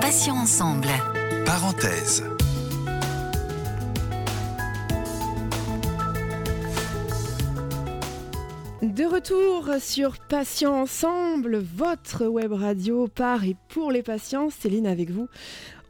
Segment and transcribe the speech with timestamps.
[0.00, 0.88] Passions ensemble.
[1.44, 2.24] Parenthèse.
[8.80, 14.48] De retour sur Patients Ensemble, votre web radio par et pour les patients.
[14.48, 15.28] Céline avec vous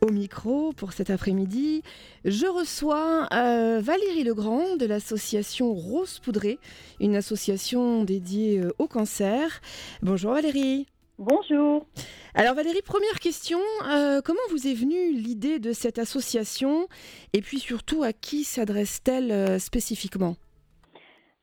[0.00, 1.82] au micro pour cet après-midi.
[2.24, 6.58] Je reçois euh, Valérie Legrand de l'association Rose Poudrée,
[6.98, 9.60] une association dédiée euh, au cancer.
[10.02, 10.86] Bonjour Valérie.
[11.18, 11.86] Bonjour.
[12.34, 16.88] Alors Valérie, première question, euh, comment vous est venue l'idée de cette association
[17.32, 20.36] et puis surtout à qui s'adresse-t-elle spécifiquement?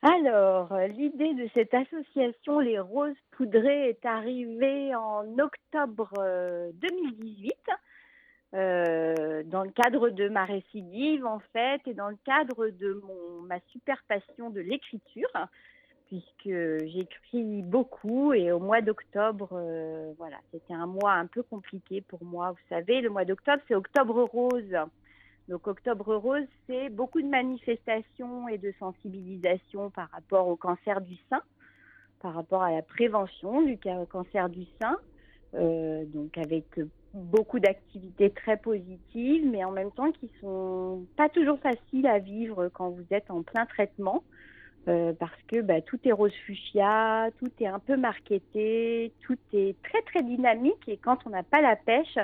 [0.02, 6.12] Alors, l'idée de cette association Les Roses Poudrées est arrivée en octobre
[6.74, 7.54] 2018
[8.54, 13.42] euh, dans le cadre de ma récidive en fait et dans le cadre de mon,
[13.48, 15.28] ma super passion de l'écriture
[16.14, 22.02] puisque j'écris beaucoup et au mois d'octobre, euh, voilà, c'était un mois un peu compliqué
[22.02, 22.52] pour moi.
[22.52, 24.76] Vous savez, le mois d'octobre, c'est Octobre Rose.
[25.48, 31.16] Donc Octobre Rose, c'est beaucoup de manifestations et de sensibilisation par rapport au cancer du
[31.28, 31.42] sein,
[32.20, 33.76] par rapport à la prévention du
[34.08, 34.96] cancer du sein,
[35.54, 36.64] euh, donc avec
[37.12, 42.68] beaucoup d'activités très positives, mais en même temps qui sont pas toujours faciles à vivre
[42.68, 44.22] quand vous êtes en plein traitement,
[44.88, 49.76] euh, parce que bah, tout est rose fuchsia, tout est un peu marketé, tout est
[49.82, 52.18] très très dynamique, et quand on n'a pas la pêche,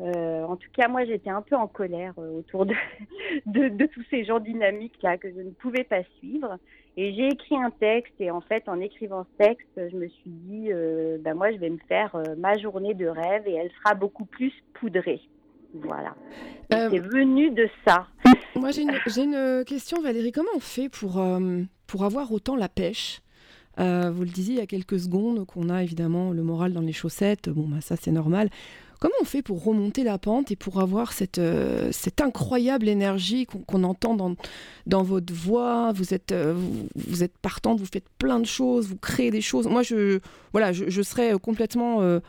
[0.00, 2.74] euh, en tout cas, moi, j'étais un peu en colère euh, autour de,
[3.46, 6.56] de, de, tous ces gens dynamiques là que je ne pouvais pas suivre.
[6.96, 10.30] Et j'ai écrit un texte et en fait, en écrivant ce texte, je me suis
[10.30, 13.94] dit, euh, bah, moi, je vais me faire ma journée de rêve et elle sera
[13.94, 15.20] beaucoup plus poudrée.
[15.74, 16.14] Voilà.
[16.70, 18.08] C'est venu de ça.
[18.56, 20.32] Moi, j'ai une, une, question, Valérie.
[20.32, 21.22] Comment on fait pour,
[21.90, 23.20] pour avoir autant la pêche
[23.76, 26.92] Vous le disiez il y a quelques secondes qu'on a évidemment le moral dans les
[26.92, 27.48] chaussettes.
[27.48, 28.48] Bon, bah, ça, c'est normal.
[29.00, 33.46] Comment on fait pour remonter la pente et pour avoir cette, euh, cette incroyable énergie
[33.46, 34.36] qu'on entend dans,
[34.86, 35.92] dans votre voix?
[35.92, 36.54] Vous êtes, euh,
[36.94, 39.66] vous, êtes partante, vous faites plein de choses, vous créez des choses.
[39.66, 40.20] Moi, je,
[40.52, 42.20] voilà, je, serais complètement euh,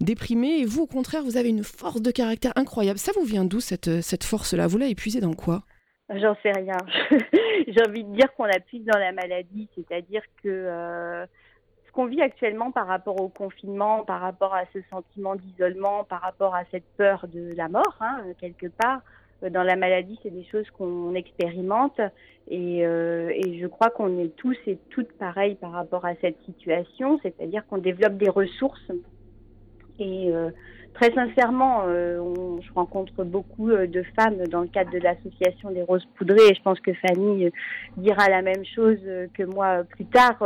[0.00, 2.98] déprimée et vous, au contraire, vous avez une force de caractère incroyable.
[2.98, 4.66] Ça vous vient d'où cette, cette force-là?
[4.66, 5.62] Vous l'avez épuisée dans quoi?
[6.10, 6.76] J'en sais rien.
[7.68, 11.26] J'ai envie de dire qu'on la puise dans la maladie, c'est-à-dire que
[11.86, 16.20] ce qu'on vit actuellement par rapport au confinement, par rapport à ce sentiment d'isolement, par
[16.20, 19.00] rapport à cette peur de la mort, hein, quelque part,
[19.42, 22.00] euh, dans la maladie, c'est des choses qu'on expérimente
[22.48, 26.40] et, euh, et, je crois qu'on est tous et toutes pareils par rapport à cette
[26.44, 28.90] situation, c'est-à-dire qu'on développe des ressources
[29.98, 30.50] et euh,
[30.94, 32.20] très sincèrement, euh,
[32.60, 36.54] je rencontre beaucoup euh, de femmes dans le cadre de l'association des roses poudrées et
[36.54, 37.50] je pense que Fanny
[37.96, 38.98] dira la même chose
[39.34, 40.42] que moi plus tard.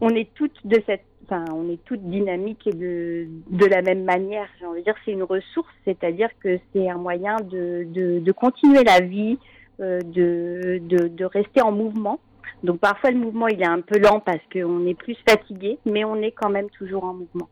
[0.00, 4.46] on, est toutes de cette enfin, on est toutes dynamiques et de, la même manière.
[4.58, 8.32] J'ai envie de dire, c'est une ressource, c'est-à-dire que c'est un moyen de, de, de,
[8.32, 9.38] continuer la vie,
[9.80, 12.20] euh, de, de, de, rester en mouvement.
[12.62, 16.04] Donc parfois le mouvement il est un peu lent parce qu'on est plus fatigué, mais
[16.04, 17.48] on est quand même toujours en mouvement.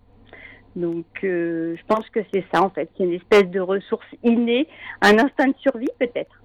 [0.76, 4.66] Donc euh, je pense que c'est ça en fait, c'est une espèce de ressource innée,
[5.02, 6.38] un instinct de survie peut-être.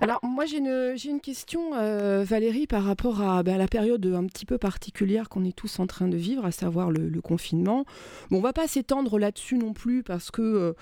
[0.00, 4.26] Alors moi j'ai une, une, question euh, Valérie par rapport à, bah, la période un
[4.26, 7.84] petit peu particulière qu'on est tous en train de vivre, à savoir le, confinement.
[8.28, 10.72] Bon on va pas s'étendre là-dessus non plus parce que euh,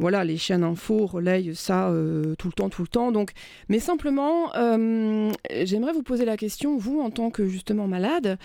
[0.00, 1.88] voilà les chaînes info relayent ça
[2.36, 3.12] tout le temps tout le temps.
[3.12, 3.30] Donc
[3.68, 8.38] mais simplement j'aimerais vous poser la question vous en tant que justement malade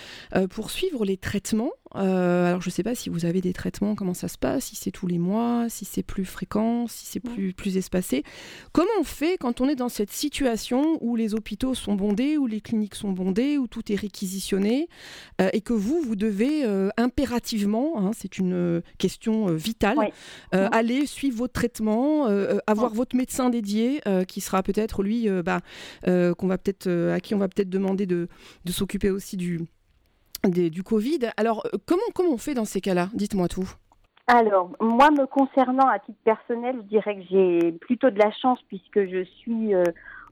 [0.52, 3.96] pour suivre les traitements euh, alors je ne sais pas si vous avez des traitements,
[3.96, 7.20] comment ça se passe, si c'est tous les mois, si c'est plus fréquent, si c'est
[7.20, 8.24] plus, plus espacé.
[8.72, 12.46] Comment on fait quand on est dans cette situation où les hôpitaux sont bondés, où
[12.46, 14.88] les cliniques sont bondées, où tout est réquisitionné,
[15.42, 19.98] euh, et que vous, vous devez euh, impérativement, hein, c'est une question vitale,
[20.52, 22.26] aller suivre votre traitement,
[22.68, 25.62] avoir votre médecin dédié, qui sera peut-être lui, bah,
[26.06, 28.28] qu'on va peut-être, à qui on va peut-être demander de,
[28.66, 29.60] de s'occuper aussi du
[30.48, 31.32] du Covid.
[31.38, 33.10] Alors, euh, comment, comment on fait dans ces cas-là?
[33.14, 33.70] Dites-moi tout.
[34.28, 38.60] Alors, moi, me concernant à titre personnel, je dirais que j'ai plutôt de la chance
[38.68, 39.84] puisque je suis euh,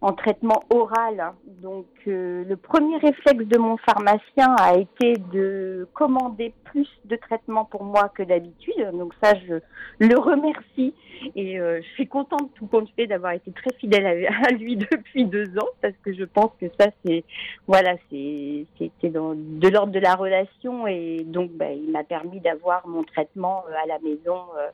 [0.02, 1.34] en traitement oral.
[1.62, 7.66] Donc, euh, le premier réflexe de mon pharmacien a été de commander plus de traitements
[7.66, 8.92] pour moi que d'habitude.
[8.94, 9.56] Donc, ça, je
[10.00, 10.94] le remercie
[11.36, 15.26] et euh, je suis contente, tout compte fait, d'avoir été très fidèle à, lui depuis
[15.26, 17.24] deux ans parce que je pense que ça, c'est
[17.68, 23.04] voilà, c'était de l'ordre de la relation et donc, bah, il m'a permis d'avoir mon
[23.04, 24.44] traitement euh, à la maison.
[24.60, 24.70] Euh,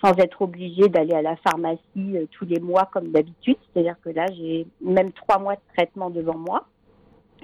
[0.00, 3.56] sans être obligée d'aller à la pharmacie euh, tous les mois comme d'habitude.
[3.72, 6.66] C'est-à-dire que là, j'ai même trois mois de traitement devant moi.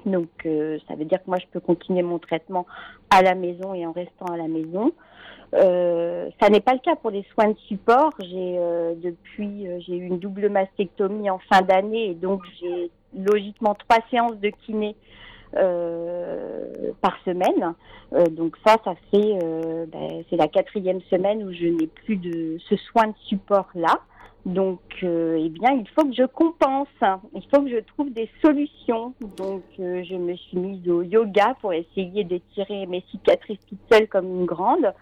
[0.05, 2.65] Donc, ça veut dire que moi, je peux continuer mon traitement
[3.11, 4.91] à la maison et en restant à la maison.
[5.53, 8.13] Euh, ça n'est pas le cas pour les soins de support.
[8.19, 12.89] J'ai euh, depuis euh, j'ai eu une double mastectomie en fin d'année et donc j'ai
[13.17, 14.95] logiquement trois séances de kiné
[15.53, 17.73] par semaine.
[18.31, 19.39] donc ça, ça fait
[19.91, 23.99] ben, c'est la quatrième semaine où je n'ai plus de ce soin de support là.
[24.45, 26.87] Donc, eh bien, il faut que je compense.
[27.35, 29.13] Il faut que je trouve des solutions.
[29.37, 34.25] Donc, je me suis mise au yoga pour essayer d'étirer mes cicatrices toute seule comme
[34.25, 34.93] une grande.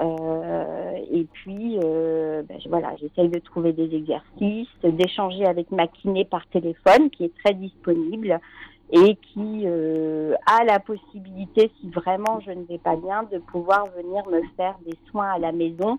[0.00, 6.24] Euh, et puis, euh, ben, voilà, j'essaye de trouver des exercices, d'échanger avec ma kiné
[6.24, 8.40] par téléphone, qui est très disponible
[8.92, 13.86] et qui euh, a la possibilité, si vraiment je ne vais pas bien, de pouvoir
[13.96, 15.98] venir me faire des soins à la maison.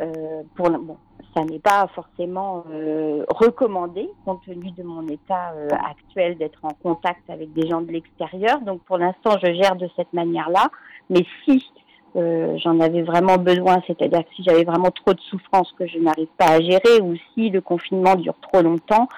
[0.00, 0.96] Euh, pour bon,
[1.36, 6.72] ça n'est pas forcément euh, recommandé compte tenu de mon état euh, actuel d'être en
[6.82, 8.60] contact avec des gens de l'extérieur.
[8.62, 10.70] Donc pour l'instant, je gère de cette manière-là.
[11.10, 11.62] Mais si
[12.16, 16.28] euh, j'en avais vraiment besoin, c'est-à-dire si j'avais vraiment trop de souffrance que je n'arrive
[16.38, 19.08] pas à gérer ou si le confinement dure trop longtemps,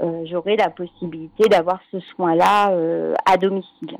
[0.00, 3.98] euh, j'aurais la possibilité d'avoir ce soin-là euh, à domicile.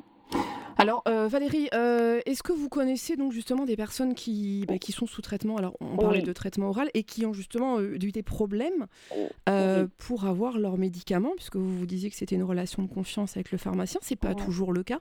[0.78, 4.92] Alors euh, Valérie, euh, est-ce que vous connaissez donc justement des personnes qui, bah, qui
[4.92, 5.56] sont sous traitement?
[5.56, 8.86] Alors on parlait de traitement oral et qui ont justement eu des problèmes
[9.96, 13.52] pour avoir leurs médicaments, puisque vous vous disiez que c'était une relation de confiance avec
[13.52, 15.00] le pharmacien, c'est pas toujours le cas.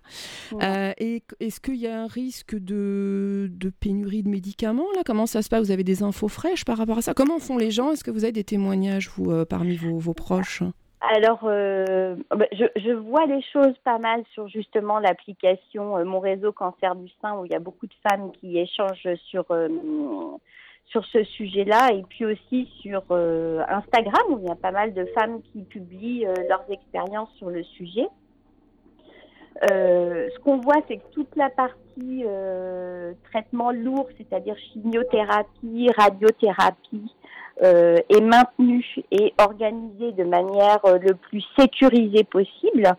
[0.98, 5.02] et est-ce qu'il y a un risque de, de, pénurie de médicaments là?
[5.06, 5.66] Comment ça se passe?
[5.66, 7.14] Vous avez des infos fraîches par rapport à ça?
[7.14, 7.92] Comment font les gens?
[7.92, 10.64] Est-ce que vous avez des témoignages vous parmi vos, vos proches?
[11.02, 16.20] Alors, euh, bah, je, je, vois les choses pas mal sur justement l'application euh, Mon
[16.20, 19.68] réseau cancer du sein, où il y a beaucoup de femmes qui échangent sur euh,
[20.86, 25.06] sur ce sujet-là, et puis aussi sur Instagram, où il y a pas mal de
[25.16, 28.08] femmes qui publient leurs expériences sur le sujet.
[29.64, 32.24] ce qu'on voit, c'est que toute la partie
[33.32, 37.12] traitement lourd, c'est-à-dire chimiothérapie, radiothérapie,
[37.64, 42.96] euh, est maintenu et organisé de manière euh, le plus sécurisée possible,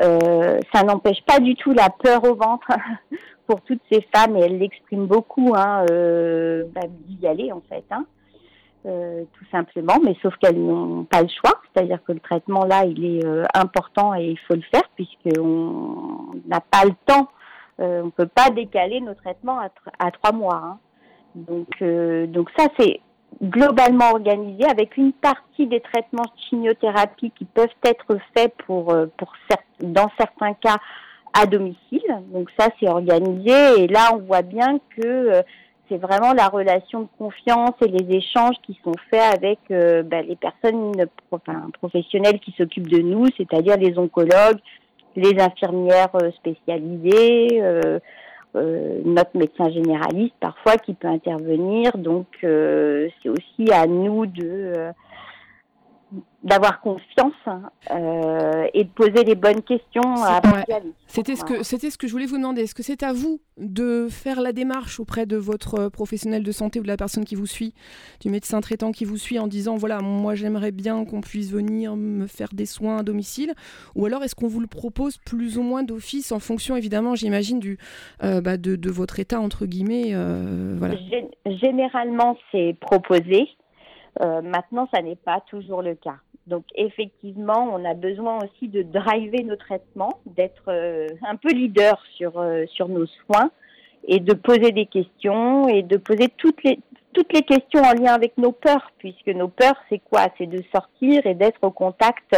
[0.00, 2.68] euh, ça n'empêche pas du tout la peur au ventre
[3.46, 7.84] pour toutes ces femmes et elles l'expriment beaucoup hein, euh, bah, d'y aller en fait.
[7.90, 8.06] Hein.
[8.84, 12.84] Euh, tout simplement, mais sauf qu'elles n'ont pas le choix, c'est-à-dire que le traitement là,
[12.84, 17.28] il est euh, important et il faut le faire puisqu'on n'a pas le temps,
[17.78, 20.62] on ne peut pas décaler nos traitements à, à trois mois.
[20.64, 20.78] Hein.
[21.34, 21.82] Donc,
[22.32, 23.00] donc ça c'est
[23.42, 29.06] globalement organisé avec une partie des traitements de chimiothérapie qui peuvent être faits pour, euh,
[29.16, 29.32] pour
[29.80, 30.78] dans certains cas
[31.32, 32.02] à domicile.
[32.32, 35.42] Donc ça, c'est organisé et là, on voit bien que euh,
[35.88, 40.24] c'est vraiment la relation de confiance et les échanges qui sont faits avec euh, ben,
[40.26, 40.92] les personnes
[41.30, 44.60] enfin, professionnelles qui s'occupent de nous, c'est-à-dire les oncologues,
[45.16, 47.98] les infirmières spécialisées, euh,
[48.54, 51.96] notre médecin généraliste parfois qui peut intervenir.
[51.96, 54.92] Donc euh, c'est aussi à nous de euh,
[56.42, 57.32] d'avoir confiance
[57.90, 60.40] euh, et de poser les bonnes questions à
[61.06, 62.62] C'était ce que c'était ce que je voulais vous demander.
[62.62, 66.80] Est-ce que c'est à vous de faire la démarche auprès de votre professionnel de santé
[66.80, 67.74] ou de la personne qui vous suit,
[68.20, 71.94] du médecin traitant qui vous suit en disant voilà moi j'aimerais bien qu'on puisse venir
[71.94, 73.54] me faire des soins à domicile,
[73.94, 77.60] ou alors est-ce qu'on vous le propose plus ou moins d'office en fonction évidemment j'imagine
[77.60, 77.78] du
[78.24, 80.96] euh, bah, de, de, votre état entre guillemets euh, voilà.
[81.46, 83.48] Généralement c'est proposé.
[84.20, 86.16] Euh, maintenant, ça n'est pas toujours le cas.
[86.46, 92.02] Donc effectivement, on a besoin aussi de driver nos traitements, d'être euh, un peu leader
[92.16, 93.50] sur euh, sur nos soins
[94.08, 96.80] et de poser des questions et de poser toutes les
[97.12, 100.28] toutes les questions en lien avec nos peurs, puisque nos peurs, c'est quoi?
[100.38, 102.34] C'est de sortir et d'être au contact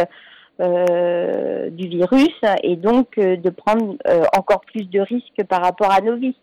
[0.59, 3.95] euh, du virus et donc de prendre
[4.37, 6.35] encore plus de risques par rapport à nos vies.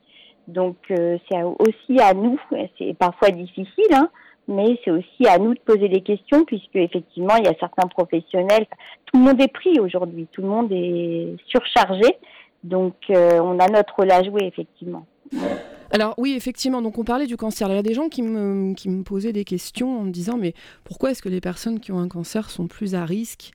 [0.48, 2.40] Donc c'est aussi à nous,
[2.78, 4.08] c'est parfois difficile, hein,
[4.48, 7.86] mais c'est aussi à nous de poser des questions puisque effectivement il y a certains
[7.88, 8.66] professionnels,
[9.06, 12.16] tout le monde est pris aujourd'hui, tout le monde est surchargé,
[12.64, 15.06] donc euh, on a notre rôle à jouer effectivement.
[15.90, 17.68] Alors oui, effectivement, donc on parlait du cancer.
[17.68, 20.38] Il y a des gens qui me, qui me posaient des questions en me disant
[20.38, 23.52] mais pourquoi est-ce que les personnes qui ont un cancer sont plus à risque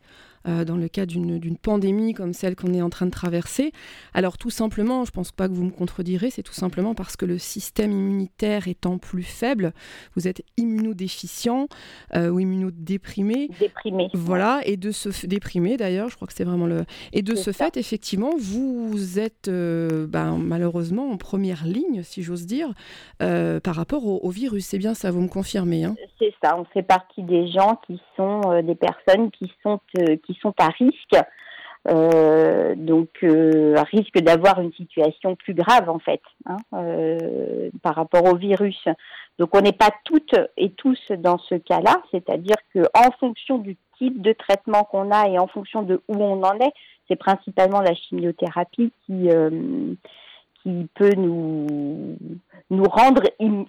[0.47, 3.71] euh, dans le cas d'une pandémie comme celle qu'on est en train de traverser.
[4.13, 7.17] Alors tout simplement, je ne pense pas que vous me contredirez, c'est tout simplement parce
[7.17, 9.73] que le système immunitaire étant plus faible,
[10.15, 11.67] vous êtes immunodéficient
[12.15, 13.49] euh, ou immunodéprimé.
[13.59, 14.09] Déprimé.
[14.13, 16.85] Voilà, et de ce déprimé d'ailleurs, je crois que c'est vraiment le.
[17.11, 22.45] Et de ce fait, effectivement, vous êtes euh, ben, malheureusement en première ligne, si j'ose
[22.45, 22.69] dire,
[23.19, 24.65] par rapport au, virus.
[24.65, 25.95] C'est bien ça, vous me confirmez hein?
[26.19, 30.53] C'est ça, on fait partie des gens qui sont des personnes qui sont qui sont
[30.59, 31.15] à risque
[32.75, 36.57] donc risque d'avoir une situation plus grave en fait hein,
[37.81, 38.87] par rapport au virus.
[39.39, 43.77] Donc on n'est pas toutes et tous dans ce cas-là, c'est-à-dire que en fonction du
[43.97, 46.73] type de traitement qu'on a et en fonction de où on en est,
[47.07, 49.29] c'est principalement la chimiothérapie qui
[50.67, 52.17] qui peut nous
[52.69, 53.23] nous rendre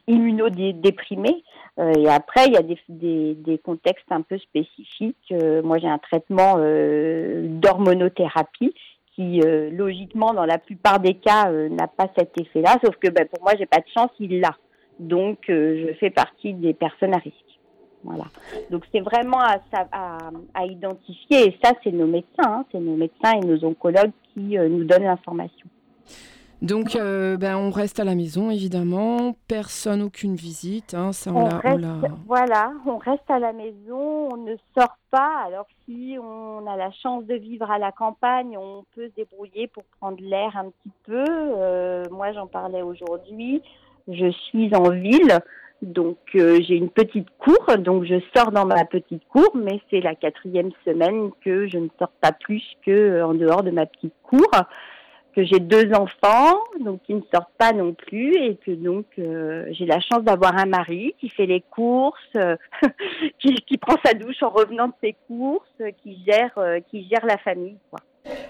[0.09, 1.45] immunodéprimés.
[1.78, 5.17] Euh, et après, il y a des, des, contextes un peu spécifiques.
[5.31, 8.75] Euh, moi, j'ai un traitement euh, d'hormonothérapie
[9.14, 9.40] qui,
[9.73, 12.78] logiquement, dans la plupart des cas, n'a pas cet effet-là.
[12.85, 14.57] Sauf que ben, pour moi, j'ai pas de chance, il l'a.
[15.00, 17.35] Donc, je fais partie des personnes à risque.
[18.05, 18.26] Voilà.
[18.71, 22.64] Donc c'est vraiment à, à, à, identifier et ça c'est nos médecins, hein.
[22.71, 25.67] c'est nos médecins et nos oncologues qui nous donnent l'information.
[26.60, 29.36] Donc, euh, ben, on reste à la maison, évidemment.
[29.46, 30.92] Personne, aucune visite.
[30.92, 31.86] Hein, ça, on, reste,
[32.26, 35.44] voilà, on reste à la maison, on ne sort pas.
[35.46, 39.68] Alors, si on a la chance de vivre à la campagne, on peut se débrouiller
[39.68, 41.24] pour prendre l'air un petit peu.
[41.28, 43.62] Euh, moi, j'en parlais aujourd'hui.
[44.08, 45.38] Je suis en ville.
[45.80, 50.00] Donc euh, j'ai une petite cour, donc je sors dans ma petite cour, mais c'est
[50.00, 54.14] la quatrième semaine que je ne sors pas plus que en dehors de ma petite
[54.24, 54.50] cour
[55.38, 59.66] que j'ai deux enfants, donc qui ne sortent pas non plus, et que donc euh,
[59.71, 62.57] j'ai la chance d'avoir un mari qui fait les courses, euh,
[63.38, 65.62] qui, qui, prend sa douche en revenant de ses courses,
[66.02, 68.00] qui gère, euh, qui gère la famille, quoi.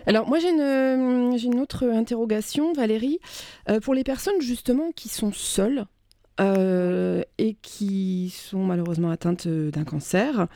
[0.07, 3.21] Alors moi j'ai une, une autre interrogation, Valérie.
[3.85, 5.85] pour les personnes justement qui sont seules,
[6.41, 10.49] euh, et qui sont malheureusement atteintes d'un cancer,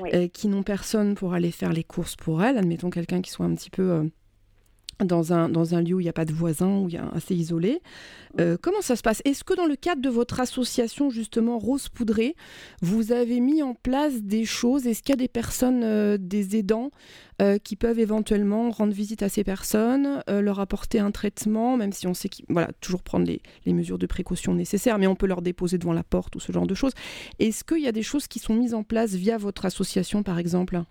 [0.00, 0.28] oui.
[0.30, 3.54] qui n'ont personne pour aller faire les courses pour elles, admettons quelqu'un qui soit un
[3.54, 4.10] petit peu
[5.04, 6.98] dans un, dans un lieu où il n'y a pas de voisins, où il y
[6.98, 7.80] a assez isolé.
[8.40, 9.22] Euh, comment ça se passe?
[9.24, 12.34] Est-ce que dans le cadre de votre association, justement, Rose Poudrée,
[12.82, 14.86] vous avez mis en place des choses?
[14.86, 16.90] Est-ce qu'il y a des personnes, euh, des aidants,
[17.40, 22.06] euh, qui peuvent éventuellement rendre visite à ces personnes, leur apporter un traitement, même si
[22.06, 25.26] on sait qu'il voilà, toujours prendre les, les, mesures de précaution nécessaires, mais on peut
[25.26, 26.92] leur déposer devant la porte ou ce genre de choses?
[27.38, 30.38] Est-ce qu'il y a des choses qui sont mises en place via votre association, par
[30.38, 30.82] exemple?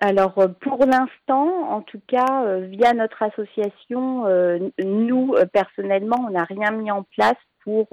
[0.00, 6.30] Alors euh, pour l'instant, en tout cas, euh, via notre association, euh, nous personnellement, on
[6.30, 7.88] n'a rien mis en place pour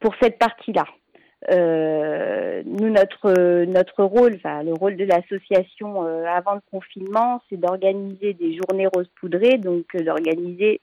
[0.00, 0.84] pour cette partie-là.
[1.50, 8.86] nous, notre notre rôle, le rôle de l'association avant le confinement, c'est d'organiser des journées
[8.86, 10.80] rose poudrées, donc d'organiser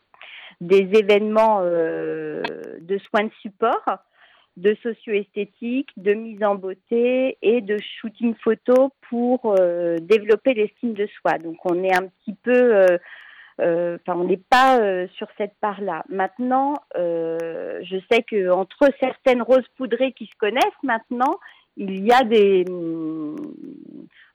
[0.62, 4.00] des événements de soins de support
[4.60, 11.08] de socio-esthétique, de mise en beauté et de shooting photo pour euh, développer l'estime de
[11.20, 11.38] soi.
[11.38, 12.98] Donc on est un petit peu, euh,
[13.62, 14.80] euh, enfin on n'est pas
[15.16, 16.04] sur cette part-là.
[16.10, 21.39] Maintenant, je sais que entre certaines roses poudrées qui se connaissent maintenant,
[21.78, 22.66] il y a des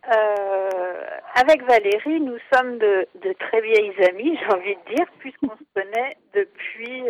[1.34, 5.64] avec Valérie, nous sommes de, de très vieilles amies, j'ai envie de dire, puisqu'on se
[5.74, 7.02] connaît depuis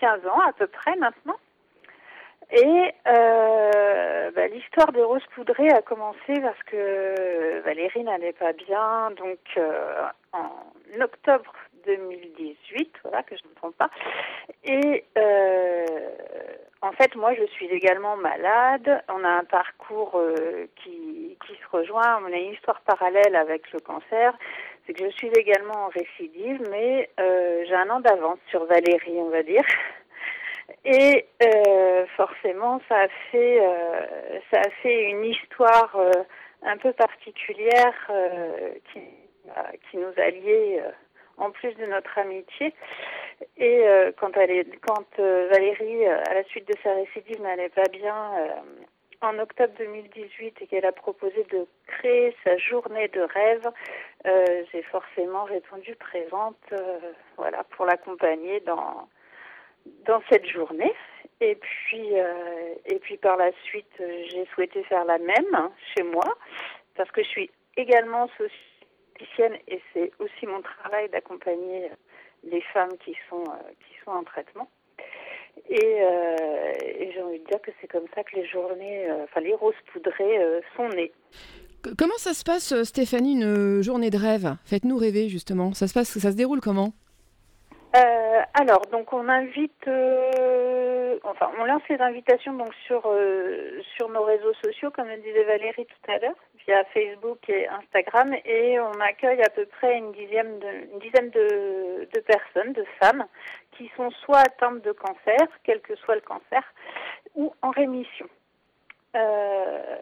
[0.00, 1.36] 15 ans à peu près maintenant.
[2.52, 9.10] Et euh, bah, l'histoire des roses poudrées a commencé parce que Valérie n'allait pas bien,
[9.16, 10.50] donc euh, en
[11.00, 11.52] octobre
[11.86, 13.90] 2018, voilà que je ne trompe pas.
[14.64, 15.86] Et euh,
[16.82, 19.02] en fait, moi, je suis également malade.
[19.08, 22.20] On a un parcours euh, qui, qui se rejoint.
[22.22, 24.34] On a une histoire parallèle avec le cancer.
[24.86, 29.18] C'est que je suis également en récidive, mais euh, j'ai un an d'avance sur Valérie,
[29.18, 29.62] on va dire.
[30.84, 36.10] Et euh, forcément, ça a fait, euh, ça a fait une histoire euh,
[36.62, 38.10] un peu particulière
[38.92, 39.00] qui,
[39.90, 40.82] qui nous a liés
[41.36, 42.72] en plus de notre amitié.
[43.56, 43.84] Et
[44.20, 48.14] quand, elle est, quand Valérie, à la suite de sa récidive, n'allait pas bien
[49.22, 53.68] en octobre 2018 et qu'elle a proposé de créer sa journée de rêve,
[54.70, 56.72] j'ai forcément répondu présente,
[57.36, 59.08] voilà, pour l'accompagner dans
[60.06, 60.92] dans cette journée.
[61.40, 66.02] Et puis euh, et puis par la suite, j'ai souhaité faire la même hein, chez
[66.02, 66.24] moi
[66.96, 71.90] parce que je suis également sociéticienne et c'est aussi mon travail d'accompagner
[72.44, 74.68] les femmes qui sont qui sont en traitement.
[75.70, 79.40] Euh, et, j'ai envie de dire que c'est comme ça que les journées, euh, enfin
[79.40, 81.12] les roses poudrées euh, sont nées.
[81.98, 84.56] Comment ça se passe, Stéphanie, une journée de rêve?
[84.64, 85.72] Faites-nous rêver justement.
[85.72, 86.92] Ça se passe, ça se déroule comment?
[87.94, 89.86] Alors, donc on invite,
[91.24, 93.02] enfin on lance les invitations donc sur
[93.96, 98.34] sur nos réseaux sociaux, comme le disait Valérie tout à l'heure, via Facebook et Instagram,
[98.44, 102.84] et on accueille à peu près une dizaine de, une dizaine de, de personnes, de
[103.00, 103.24] femmes,
[103.72, 106.62] qui sont soit atteintes de cancer, quel que soit le cancer,
[107.34, 108.28] ou en rémission.
[109.14, 109.98] Euh,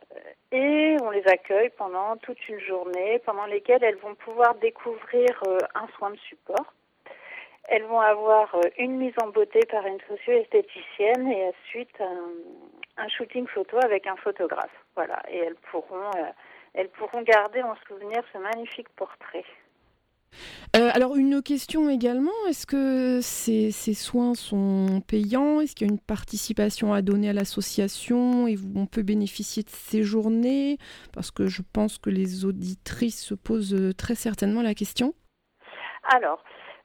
[0.52, 5.58] et on les accueille pendant toute une journée, pendant lesquelles elles vont pouvoir découvrir euh,
[5.74, 6.72] un soin de support.
[7.70, 13.08] Elles vont avoir euh, une mise en beauté par une socio-esthéticienne et ensuite un, un,
[13.08, 14.74] shooting photo avec un photographe.
[14.94, 16.10] Voilà, et elles pourront,
[16.74, 19.44] elles pourront garder en souvenir ce magnifique portrait.
[20.76, 25.60] Euh, alors une question également, est-ce que ces, soins sont payants?
[25.60, 29.70] Est-ce qu'il y a une participation à donner à l'association et on peut bénéficier de
[29.70, 30.78] ces journées?
[31.12, 35.14] Parce que je pense que les auditrices se posent euh, très certainement la question.
[36.14, 36.42] Alors,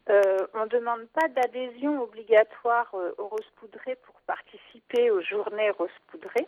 [0.09, 5.89] euh, on ne demande pas d'adhésion obligatoire aux Rose Poudrées pour participer aux journées Rose
[6.07, 6.47] Poudrées.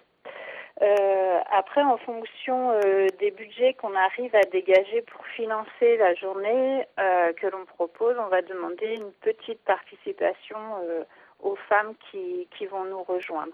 [0.81, 6.85] Euh, après, en fonction euh, des budgets qu'on arrive à dégager pour financer la journée
[6.99, 11.03] euh, que l'on propose, on va demander une petite participation euh,
[11.41, 13.53] aux femmes qui, vont nous rejoindre.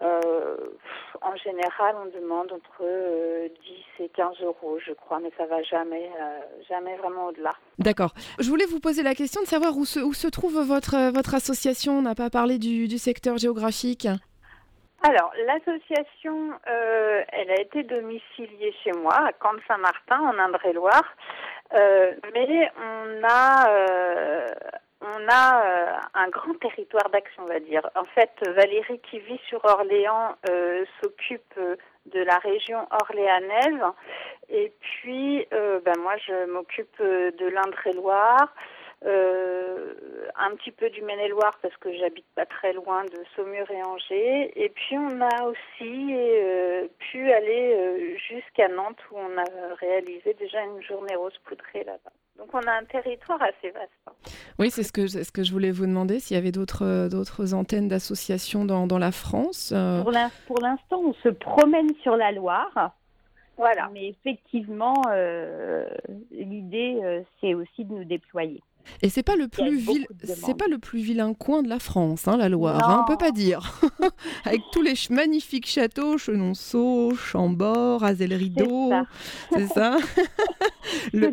[0.00, 2.84] En général, on demande entre
[3.98, 6.10] 10 et 15 euros, je crois, mais ça va jamais,
[6.68, 7.52] jamais vraiment au-delà.
[7.78, 8.12] D'accord.
[8.38, 11.34] Je voulais vous poser la question de savoir où se, où se trouve votre, votre
[11.34, 11.98] association.
[11.98, 14.06] On n'a pas parlé du, du secteur géographique.
[15.06, 21.04] Alors, l'association, euh, elle a été domiciliée chez moi, à Camp-Saint-Martin, en Indre-et-Loire.
[21.74, 24.46] Euh, mais on a, euh,
[25.04, 27.88] on a euh, un grand territoire d'action, on va dire.
[27.94, 31.58] En fait, Valérie, qui vit sur Orléans, euh, s'occupe
[32.06, 33.82] de la région orléanaise.
[34.50, 38.52] Et puis, ben moi, je m'occupe de l'Indre-et-Loire.
[39.06, 39.92] Euh,
[40.36, 44.52] un petit peu du Maine-et-Loire parce que j'habite pas très loin de Saumur et Angers.
[44.56, 50.32] Et puis on a aussi euh, pu aller euh, jusqu'à Nantes où on a réalisé
[50.34, 52.12] déjà une journée rose poudrée là-bas.
[52.38, 53.90] Donc on a un territoire assez vaste.
[54.06, 54.12] Hein.
[54.58, 57.54] Oui, c'est ce que, ce que je voulais vous demander, s'il y avait d'autres, d'autres
[57.54, 59.72] antennes d'associations dans, dans la France.
[60.02, 62.92] Pour l'instant, on se promène sur la Loire.
[63.56, 63.88] Voilà.
[63.92, 65.02] Mais effectivement,
[66.32, 68.62] l'idée, c'est aussi de nous déployer.
[69.02, 70.06] Et c'est pas le plus vil...
[70.22, 72.88] c'est pas le plus vilain coin de la France, hein, la Loire.
[72.88, 73.80] Hein, on peut pas dire.
[74.44, 78.92] Avec tous les magnifiques châteaux, Chenonceau, Chambord, Azel-Rideau,
[79.52, 79.96] c'est ça.
[81.12, 81.30] le,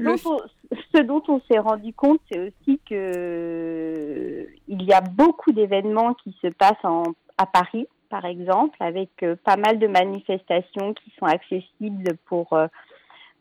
[0.95, 6.35] ce, dont on, s'est rendu compte, c'est aussi que il y a beaucoup d'événements qui
[6.41, 7.03] se passent en,
[7.37, 12.67] à Paris, par exemple, avec euh, pas mal de manifestations qui sont accessibles pour euh,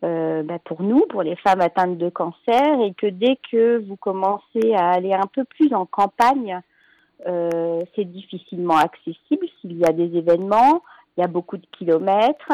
[0.02, 3.96] euh, bah pour nous, pour les femmes atteintes de cancer, et que dès que vous
[3.96, 6.60] commencez à aller un peu plus en campagne,
[7.26, 9.46] euh, c'est difficilement accessible.
[9.60, 10.82] S'il y a des événements,
[11.16, 12.52] il y a beaucoup de kilomètres.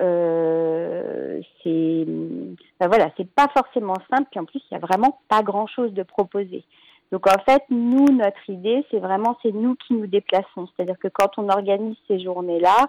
[0.00, 4.28] Euh, c'est ben voilà, c'est pas forcément simple.
[4.30, 6.64] Puis en plus, il y a vraiment pas grand chose de proposé.
[7.12, 10.68] Donc en fait, nous, notre idée, c'est vraiment c'est nous qui nous déplaçons.
[10.74, 12.88] C'est-à-dire que quand on organise ces journées-là,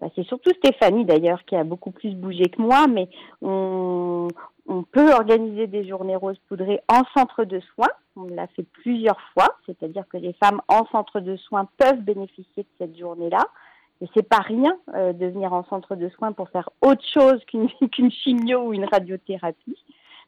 [0.00, 3.08] bah, c'est surtout Stéphanie d'ailleurs qui a beaucoup plus bougé que moi, mais
[3.40, 4.28] on,
[4.68, 7.92] on peut organiser des journées roses poudrées en centre de soins.
[8.16, 12.62] On l'a fait plusieurs fois, c'est-à-dire que les femmes en centre de soins peuvent bénéficier
[12.62, 13.44] de cette journée-là.
[14.02, 17.42] Et c'est pas rien euh, de venir en centre de soins pour faire autre chose
[17.46, 19.78] qu'une qu'une chimio ou une radiothérapie,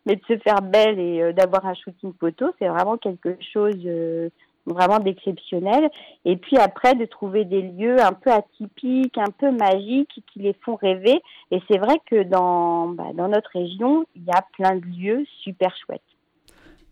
[0.06, 3.76] mais de se faire belle et euh, d'avoir un shooting photo, c'est vraiment quelque chose
[3.84, 4.30] euh,
[4.68, 5.90] vraiment d'exceptionnel.
[6.24, 10.54] Et puis après, de trouver des lieux un peu atypiques, un peu magiques, qui les
[10.64, 11.20] font rêver.
[11.50, 15.24] Et c'est vrai que dans, bah, dans notre région, il y a plein de lieux
[15.42, 16.02] super chouettes.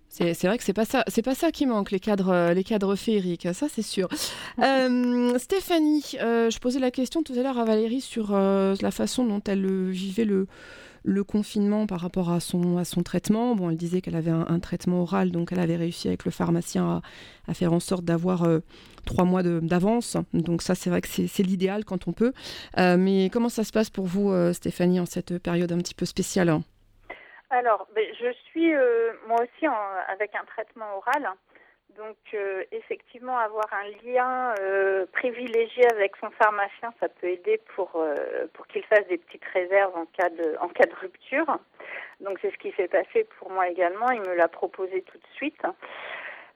[0.08, 2.64] C'est vrai que c'est pas ça, c'est pas ça qui manque les cadres, euh, les
[2.64, 4.08] cadres féeriques, ça c'est sûr.
[4.62, 9.24] Euh, Stéphanie, euh, je posais la question tout à l'heure à Valérie sur la façon
[9.26, 10.46] dont elle vivait le,
[11.06, 13.54] le confinement par rapport à son, à son traitement.
[13.54, 17.00] Bon, elle disait qu'elle avait un, traitement oral, donc elle avait réussi avec le pharmacien
[17.48, 18.46] à, faire en sorte d'avoir
[19.06, 20.16] trois mois d'avance.
[20.34, 22.32] Donc ça, c'est vrai que c'est l'idéal quand on peut.
[22.76, 26.60] mais comment ça se passe pour vous, Stéphanie, en cette période un petit peu spéciale?
[27.50, 29.66] Alors, ben, je suis euh, moi aussi
[30.08, 31.28] avec un traitement oral.
[31.96, 38.04] Donc, euh, effectivement, avoir un lien euh, privilégié avec son pharmacien, ça peut aider pour,
[38.52, 41.58] pour qu'il fasse des petites réserves en cas de, en cas de rupture.
[42.20, 44.10] Donc, c'est ce qui s'est passé pour moi également.
[44.10, 45.62] Il me l'a proposé tout de suite.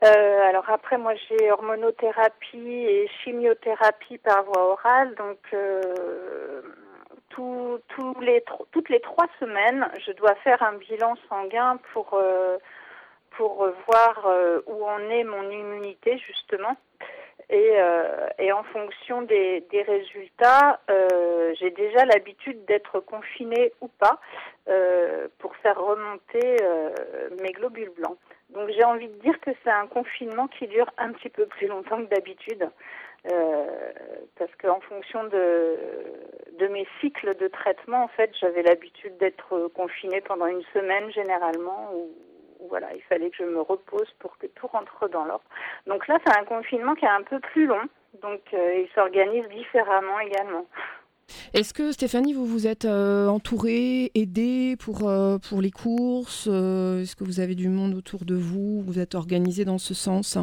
[0.02, 5.14] alors après, moi, j'ai hormonothérapie et chimiothérapie par voie orale.
[5.14, 5.38] Donc,
[8.20, 12.58] les, toutes les trois semaines, je dois faire un bilan sanguin pour, euh,
[13.36, 16.76] pour voir euh, où en est mon immunité, justement.
[17.48, 20.80] Et, euh, et en fonction des, résultats,
[21.58, 24.20] j'ai déjà l'habitude d'être confinée ou pas
[25.38, 26.56] pour faire remonter
[27.40, 28.16] mes globules blancs.
[28.50, 31.66] Donc j'ai envie de dire que c'est un confinement qui dure un petit peu plus
[31.66, 32.70] longtemps que d'habitude.
[33.30, 33.92] Euh,
[34.38, 35.76] parce qu'en fonction de,
[36.58, 41.90] de mes cycles de traitement, en fait, j'avais l'habitude d'être confinée pendant une semaine généralement,
[41.94, 42.10] où,
[42.68, 45.44] voilà, il fallait que je me repose pour que tout rentre dans l'ordre.
[45.86, 47.82] Donc là, c'est un confinement qui est un peu plus long,
[48.22, 50.66] donc euh, il s'organise différemment également.
[51.54, 55.10] Est-ce que Stéphanie, vous vous êtes euh, entourée, aidée pour,
[55.48, 59.64] pour les courses Est-ce que vous avez du monde autour de vous Vous êtes organisée
[59.64, 60.38] dans ce sens?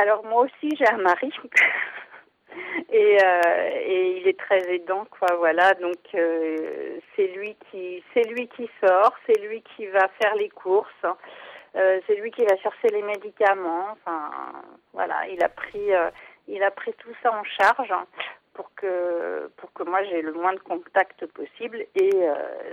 [0.00, 1.30] Alors moi aussi j'ai un mari
[2.92, 5.74] et, euh, et il est très aidant quoi voilà.
[5.74, 10.48] Donc euh, c'est lui qui c'est lui qui sort c'est lui qui va faire les
[10.48, 11.06] courses
[11.76, 14.30] euh, c'est lui qui va chercher les médicaments enfin
[14.92, 15.26] voilà.
[15.28, 15.90] Il a pris
[16.48, 17.92] il a pris tout ça en charge
[18.54, 21.86] pour que pour que moi j'ai le moins de contact possible.
[21.94, 22.10] Et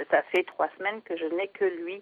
[0.10, 2.02] ça fait trois semaines que je n'ai que lui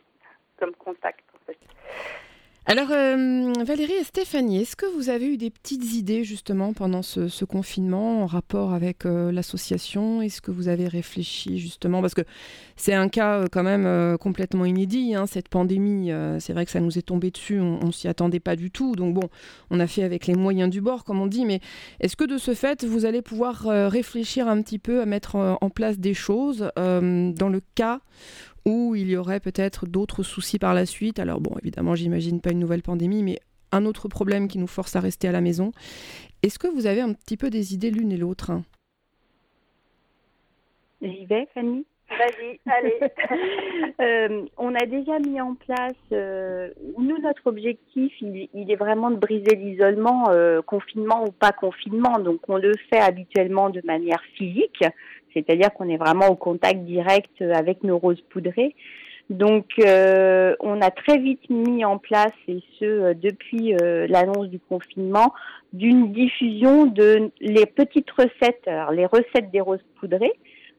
[0.59, 2.24] comme contact en fait.
[2.67, 7.03] Alors, euh, Valérie et Stéphanie, est-ce que vous avez eu des petites idées justement pendant
[7.03, 10.23] ce, confinement en rapport avec euh, l'association?
[10.23, 12.01] Est-ce que vous avez réfléchi justement?
[12.01, 12.23] Parce que
[12.75, 16.09] c'est un cas euh, quand même complètement inédit, hein, cette pandémie.
[16.39, 18.95] c'est vrai que ça nous est tombé dessus, on, ne s'y attendait pas du tout.
[18.95, 19.29] Donc bon,
[19.69, 21.45] on a fait avec les moyens du bord, comme on dit.
[21.45, 21.59] Mais
[21.99, 25.69] est-ce que de ce fait, vous allez pouvoir réfléchir un petit peu à mettre en
[25.69, 28.01] place des choses dans le cas
[28.65, 31.19] où il y aurait peut-être d'autres soucis par la suite.
[31.19, 33.39] Alors bon, évidemment, j'imagine pas une nouvelle pandémie, mais
[33.71, 35.71] un autre problème qui nous force à rester à la maison.
[36.43, 38.51] Est-ce que vous avez un petit peu des idées l'une et l'autre
[41.01, 41.85] J'y vais, Fanny?
[42.09, 42.99] Vas-y, allez.
[44.01, 49.15] Euh, on a déjà mis en place, euh, nous, notre objectif, il, est vraiment de
[49.15, 52.19] briser l'isolement, euh, confinement ou pas confinement.
[52.19, 54.83] Donc, on le fait habituellement de manière physique,
[55.35, 58.75] c'est-à-dire qu'on est vraiment au contact direct avec nos roses poudrées.
[59.29, 63.73] Donc, on a très vite mis en place, et ce depuis
[64.07, 65.33] l'annonce du confinement,
[65.73, 70.33] d'une diffusion de les petites recettes, alors les recettes des roses poudrées,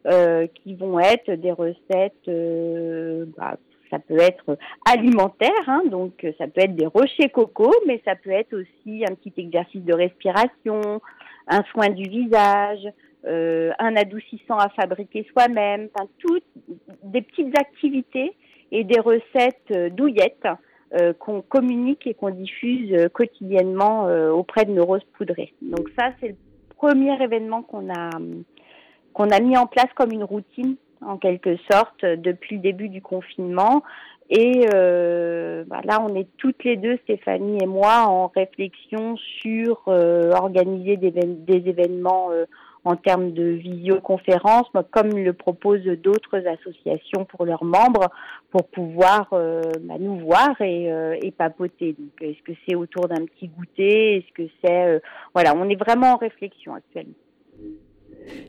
[0.07, 3.57] euh, qui vont être des recettes, euh, bah,
[3.91, 4.57] ça peut être
[4.89, 9.15] alimentaire, hein, donc ça peut être des rochers coco, mais ça peut être aussi un
[9.17, 11.01] petit exercice de respiration,
[11.49, 12.87] un soin du visage,
[13.27, 16.45] euh, un adoucissant à fabriquer soi-même, enfin toutes
[17.03, 18.35] des petites activités
[18.73, 20.47] et des recettes douillettes
[21.19, 25.53] qu'on communique et qu'on diffuse quotidiennement auprès de nos roses poudrées.
[25.61, 26.37] Donc ça, c'est le
[26.77, 32.57] premier événement qu'on a a mis en place comme une routine en quelque sorte depuis
[32.57, 33.83] le début du confinement.
[34.29, 39.83] Et euh, bah là, on est toutes les deux, Stéphanie et moi, en réflexion sur
[39.87, 41.13] euh, organiser des,
[41.69, 42.45] événements euh,
[42.87, 48.09] en termes de visioconférence, comme le proposent d'autres associations pour leurs membres,
[48.51, 51.97] pour pouvoir euh, bah, nous voir et, euh, et papoter.
[51.99, 54.19] Donc, est-ce que c'est autour d'un petit goûter?
[54.19, 55.03] Est-ce que c'est
[55.35, 57.15] voilà, on est vraiment en réflexion actuellement.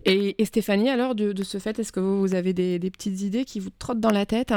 [0.05, 3.69] Et, Stéphanie, alors, de, ce fait, est-ce que vous, avez des, petites idées qui vous
[3.69, 4.53] trottent dans la tête?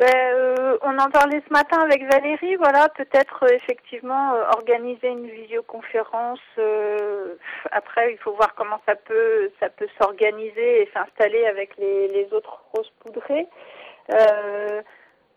[0.00, 5.08] Ben, euh, on en parlait ce matin avec Valérie, voilà, peut-être euh, effectivement euh, organiser
[5.08, 6.40] une visioconférence.
[7.70, 12.32] après, il faut voir comment ça peut ça peut s'organiser et s'installer avec les, les
[12.32, 13.46] autres roses poudrées.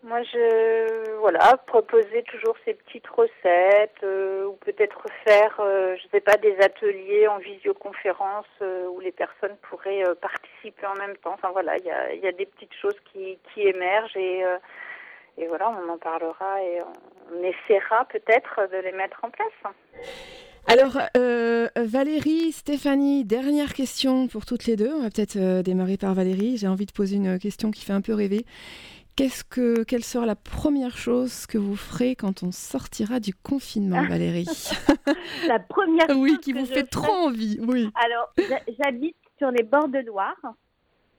[0.04, 6.20] Moi, je voilà, proposer toujours ces petites recettes euh, ou peut-être faire, euh, je sais
[6.20, 11.32] pas, des ateliers en visioconférence euh, où les personnes pourraient participer en même temps.
[11.32, 14.44] Enfin voilà, il y a, des petites choses qui, qui émergent et,
[15.38, 16.82] et voilà, on en parlera et
[17.32, 19.74] on essaiera peut-être de les mettre en place.
[20.66, 20.98] Alors,
[21.76, 24.92] Valérie, Stéphanie, dernière question pour toutes les deux.
[24.92, 26.58] On va peut-être démarrer par Valérie.
[26.58, 28.44] J'ai envie de poser une question qui fait un peu rêver.
[29.16, 34.02] Qu'est-ce que, quelle sera la première chose que vous ferez quand on sortira du confinement,
[34.08, 34.46] Valérie
[35.46, 37.88] La première chose Oui, qui vous fait trop envie, oui.
[37.94, 38.32] Alors,
[38.76, 40.54] j'habite sur les bords de Loire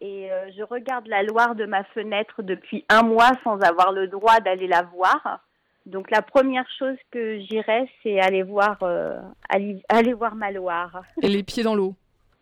[0.02, 4.08] et euh, je regarde la Loire de ma fenêtre depuis un mois sans avoir le
[4.08, 5.40] droit d'aller la voir.
[5.86, 11.04] Donc la première chose que j'irai, c'est aller voir, euh, aller, aller voir ma Loire.
[11.22, 11.96] Et les pieds dans l'eau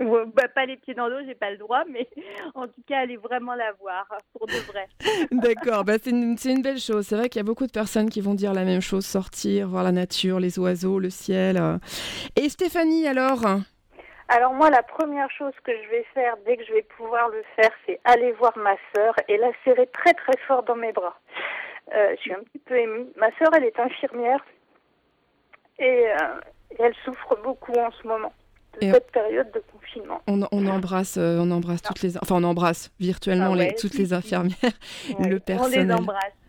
[0.36, 2.08] bah, pas les pieds dans l'eau, j'ai pas le droit, mais
[2.56, 4.88] en tout cas, allez vraiment la voir pour de vrai.
[5.32, 7.08] D'accord, bah, c'est une, une, belle chose.
[7.08, 9.68] C'est vrai qu'il y a beaucoup de personnes qui vont dire la même chose sortir,
[9.68, 11.60] voir la nature, les oiseaux, le ciel.
[12.36, 13.42] Et Stéphanie, alors?
[14.30, 17.44] Alors moi, la première chose que je vais faire dès que je vais pouvoir le
[17.56, 21.20] faire, c'est aller voir ma sœur et la serrer très très fort dans mes bras.
[21.94, 23.08] Euh, je suis un petit peu émue.
[23.18, 24.44] Ma sœur, elle est infirmière
[25.78, 26.40] et euh,
[26.80, 28.34] elle souffre beaucoup en ce moment
[28.82, 30.22] cette période de confinement.
[30.28, 34.14] On, embrasse, euh, on embrasse toutes les, enfin on embrasse virtuellement ah les, toutes les
[34.14, 34.58] infirmières,
[35.20, 35.96] le personnel.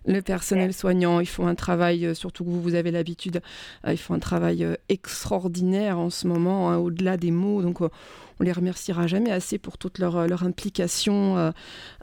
[0.06, 3.40] le personnel soignant, ils font un travail, euh, surtout que vous, vous avez l'habitude,
[3.86, 7.62] euh, ils font un travail extraordinaire en ce moment, hein, au-delà des mots.
[7.62, 11.52] Donc, on les remerciera jamais assez pour toute leur, leur implication,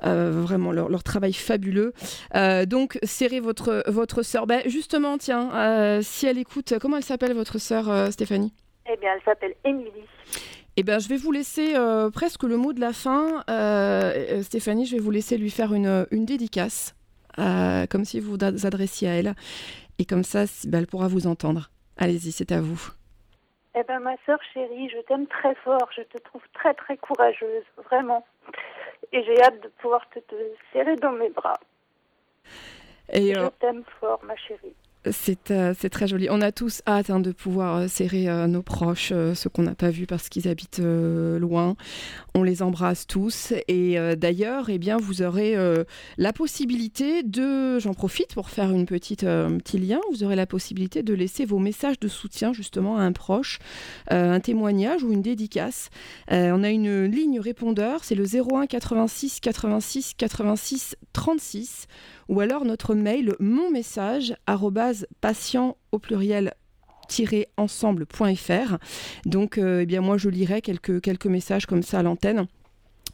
[0.01, 1.93] vraiment leur, travail fabuleux.
[2.67, 4.47] donc, serrez votre, votre sœur.
[4.47, 8.53] Ben, justement, tiens, si elle écoute, comment elle s'appelle votre sœur, Stéphanie?
[8.87, 10.07] Eh bien, elle s'appelle Émilie.
[10.77, 13.43] Eh bien, je vais vous laisser euh, presque le mot de la fin.
[13.49, 16.95] Euh, euh, Stéphanie, je vais vous laisser lui faire une, une dédicace,
[17.35, 19.35] comme si vous vous adressiez à elle.
[19.99, 21.69] Et comme ça, ben, elle pourra vous entendre.
[21.97, 22.81] Allez-y, c'est à vous.
[23.75, 25.89] Eh bien, ma soeur chérie, je t'aime très fort.
[25.95, 28.25] Je te trouve très, très courageuse, vraiment.
[29.11, 30.35] Et j'ai hâte de pouvoir te, te,
[30.71, 31.59] serrer dans mes bras.
[33.11, 34.73] Et je t'aime fort, ma chérie.
[35.07, 36.27] Euh, c'est très joli.
[36.29, 39.75] On a tous hâte hein, de pouvoir euh, serrer euh, nos proches, ceux qu'on n'a
[39.75, 41.75] pas vus parce qu'ils habitent loin.
[42.35, 43.53] On les embrasse tous.
[43.67, 45.55] Et d'ailleurs, eh bien, vous aurez
[46.17, 51.03] la possibilité de, j'en profite pour faire une petite petit lien, vous aurez la possibilité
[51.03, 53.59] de laisser vos messages de soutien justement à un proche,
[54.09, 55.89] un témoignage ou une dédicace.
[56.29, 61.87] on a une ligne répondeur, c'est le 01 86 86 86 36
[62.29, 64.33] ou alors notre mail mon message
[65.21, 66.53] patient au pluriel
[67.57, 68.77] ensemble.fr.
[69.25, 72.47] Donc, euh, eh bien, moi, je lirai quelques, quelques messages comme ça à l'antenne.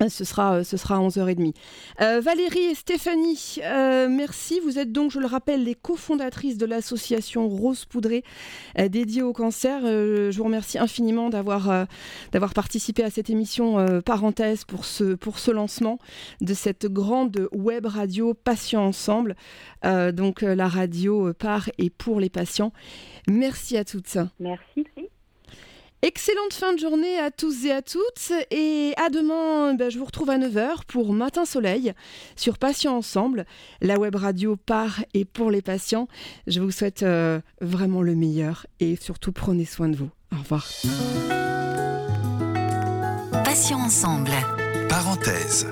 [0.10, 1.54] Ce sera, ce sera à 11h30.
[2.02, 4.60] Euh, Valérie et Stéphanie, euh, merci.
[4.60, 8.24] Vous êtes donc, je le rappelle, les cofondatrices de l'association Rose Poudrée
[8.78, 9.82] dédiée au cancer.
[9.84, 11.88] je vous remercie infiniment d'avoir
[12.32, 16.00] d'avoir participé à cette émission parenthèse pour ce, pour ce lancement
[16.42, 19.36] de cette grande web radio Patients Ensemble.
[19.84, 22.72] donc la radio par et pour les patients.
[23.28, 24.18] Merci à toutes.
[24.40, 24.86] Merci.
[26.04, 28.32] Excellente fin de journée à tous et à toutes.
[28.52, 31.94] Et à demain, ben, je vous retrouve à 9h pour Matin Soleil
[32.36, 33.46] sur Patients Ensemble,
[33.82, 36.08] la web radio par et pour les patients.
[36.46, 40.10] Je vous souhaite euh, vraiment le meilleur et surtout prenez soin de vous.
[40.32, 40.68] Au revoir.
[43.44, 44.32] Patients Ensemble.
[44.90, 45.66] Parenthèse.